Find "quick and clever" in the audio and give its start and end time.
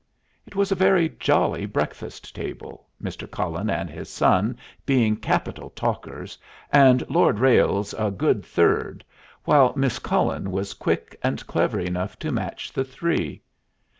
10.73-11.79